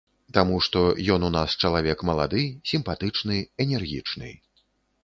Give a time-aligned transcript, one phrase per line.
[0.35, 0.81] Таму што
[1.15, 3.37] ён у нас чалавек малады, сімпатычны,
[3.69, 4.35] энергічны.